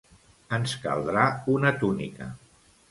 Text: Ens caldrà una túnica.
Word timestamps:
Ens 0.57 0.73
caldrà 0.85 1.27
una 1.59 1.77
túnica. 1.85 2.33